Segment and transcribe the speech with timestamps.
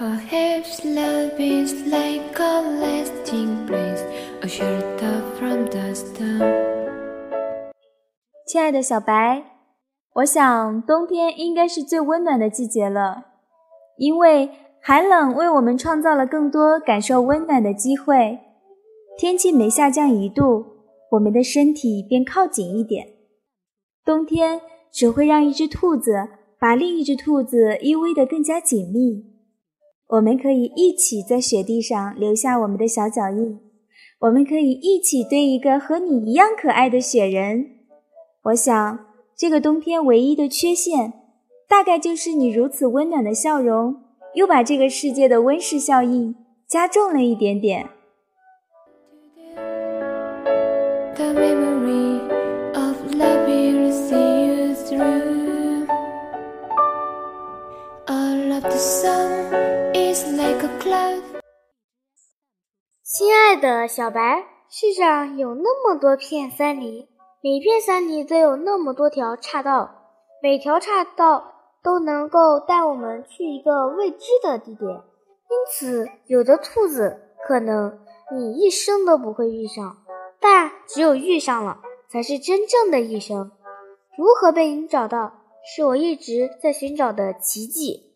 [0.00, 4.02] Perhaps love is like a lasting place,
[4.40, 6.40] a shelter from the storm.
[8.46, 9.44] 亲爱的小白，
[10.14, 13.26] 我想冬天应该是最温暖的季节了，
[13.98, 14.48] 因为
[14.80, 18.38] 寒冷为我们创造了更多感受温暖的机会。
[19.18, 20.64] 天气每下降一度，
[21.10, 23.06] 我们的身体便靠紧一点。
[24.02, 26.26] 冬天只会让一只兔子
[26.58, 29.26] 把另一只兔子依偎得更加紧密。
[30.10, 33.60] 我们可以一起在雪地上留下我们的小脚印，
[34.18, 37.66] 我们可以一起堆一个和你一样可爱的雪人。
[38.42, 41.12] 我想，这个冬天唯一的缺陷，
[41.68, 44.02] 大概就是你如此温暖的笑容，
[44.34, 46.34] 又把这个世界的温室效应
[46.66, 47.88] 加重了一点点。
[58.80, 59.19] So
[63.02, 67.06] 亲爱的小白，世上有那么多片森林。
[67.42, 69.90] 每片森林都有那么多条岔道，
[70.42, 74.90] 每条岔道都能够带我们去一个未知的地点。
[74.90, 77.98] 因此，有的兔子可能
[78.32, 79.96] 你一生都不会遇上，
[80.38, 83.50] 但只有遇上了，才是真正的一生。
[84.16, 85.32] 如何被你找到，
[85.64, 88.09] 是我一直在寻找的奇迹。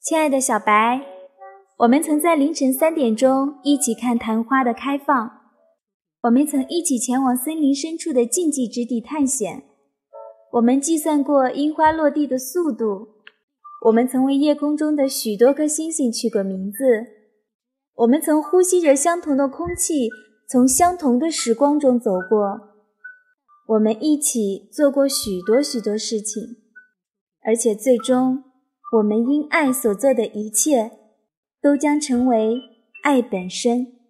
[0.00, 1.00] 亲爱的小白，
[1.78, 5.30] 我们曾在凌晨三点钟一起看昙花的开放，
[6.22, 9.62] 我们曾一起前往森林深处的禁忌之地探险，
[10.52, 13.08] 我们计算过樱花落地的速度，
[13.84, 16.78] 我们曾为夜空中的许多颗星星取过名字，
[17.94, 20.08] 我们曾呼吸着相同的空气，
[20.48, 22.60] 从相同的时光中走过。
[23.66, 26.42] 我们一起做过许多许多事情，
[27.44, 28.44] 而且最终，
[28.98, 30.92] 我们因爱所做的一切，
[31.60, 32.60] 都将成为
[33.02, 34.01] 爱本身。